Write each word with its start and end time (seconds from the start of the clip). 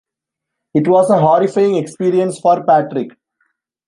It 0.73 0.87
was 0.87 1.11
a 1.11 1.19
horrifying 1.19 1.75
experience 1.75 2.39
for 2.39 2.63
Patrick. 2.63 3.11